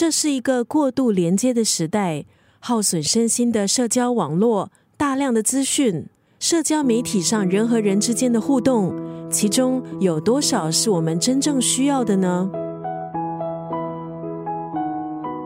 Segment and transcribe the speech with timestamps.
[0.00, 2.24] 这是一个过度连接的时代，
[2.60, 6.06] 耗损身心的社交网络，大量的资讯，
[6.38, 8.94] 社交媒体上人和人之间的互动，
[9.28, 12.48] 其中有多少是我们真正需要的呢？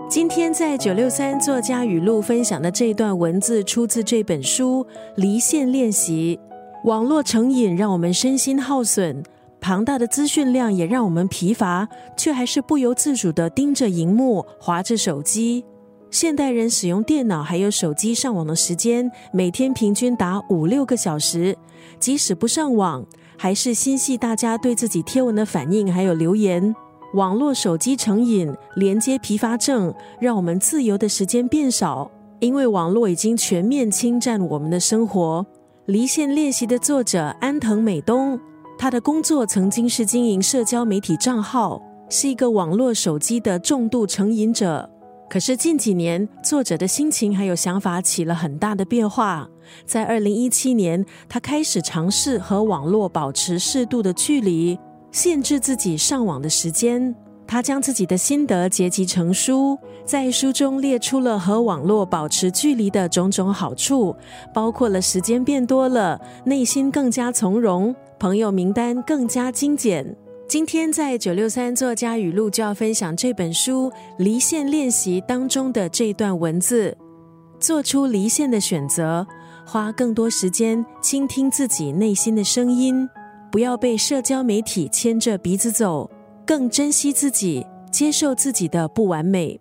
[0.07, 4.85] 今天在九六三作家语录分享的这段文字，出自这本书
[5.17, 6.39] 《离线练习》。
[6.87, 9.23] 网络成瘾让我们身心耗损，
[9.63, 15.65] 庞大的资讯量也让我们疲乏，却还是不由自主的盯着荧幕、划着手机。
[16.11, 21.57] 现代人使用电脑还有手机上网的时间，每天平均达五六个小时。
[22.01, 23.07] 即使不上网，
[23.39, 26.75] 还是心系大家对自己贴文的反应还有留言。
[27.15, 32.11] 网络手机成瘾、连接疲乏症，让我们自由的时间变少，
[32.41, 35.47] 因为网络已经全面侵占我们的生活。
[35.87, 38.39] 离线练习的作者安藤美东，
[38.83, 44.91] 他的工作曾经是经营社交媒体账号，是一个网络手机的重度成瘾者。
[45.31, 49.49] 可是近几年，作者的心情还有想法起了很大的变化。
[49.87, 54.77] 在二零一七年，他开始尝试和网络保持适度的距离。
[55.13, 57.15] 限制自己上网的时间，
[57.47, 64.17] 他将自己的心得结集成书，在书中列出了和网络保持距离的种种好处，
[64.53, 70.07] 包括了时间变多了，内心更加从容，朋友名单更加精简。
[70.49, 76.97] 今天在九六三作家语录就要分享这本书《离线练习》当中的这段文字：
[77.59, 79.27] 做出离线的选择，
[79.67, 83.09] 花更多时间倾听自己内心的声音。
[83.51, 86.09] 不要被社交媒体牵着鼻子走，
[86.47, 89.59] 更珍惜自己，接受自己的不完美。